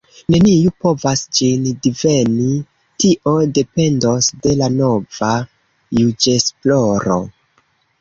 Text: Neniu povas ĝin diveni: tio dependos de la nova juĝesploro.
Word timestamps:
Neniu 0.35 0.69
povas 0.85 1.21
ĝin 1.39 1.67
diveni: 1.87 2.49
tio 3.05 3.35
dependos 3.61 4.33
de 4.49 4.57
la 4.65 4.73
nova 4.81 5.33
juĝesploro. 6.03 7.25